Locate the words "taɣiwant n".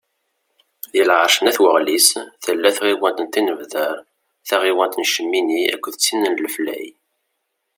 4.47-5.05